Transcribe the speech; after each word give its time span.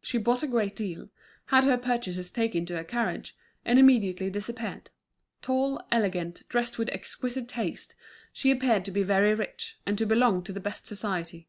She 0.00 0.16
bought 0.16 0.42
a 0.42 0.46
great 0.46 0.74
deal, 0.74 1.10
had 1.48 1.64
her 1.64 1.76
purchases 1.76 2.30
taken 2.30 2.64
to 2.64 2.76
her 2.78 2.84
carriage, 2.84 3.36
and 3.66 3.78
immediately 3.78 4.30
disappeared. 4.30 4.88
Tall, 5.42 5.78
elegant, 5.92 6.48
dressed 6.48 6.78
with 6.78 6.88
exquisite 6.88 7.48
taste, 7.48 7.94
she 8.32 8.50
appeared 8.50 8.86
to 8.86 8.90
be 8.92 9.02
very 9.02 9.34
rich, 9.34 9.76
and 9.84 9.98
to 9.98 10.06
belong 10.06 10.42
to 10.44 10.54
the 10.54 10.58
best 10.60 10.86
society. 10.86 11.48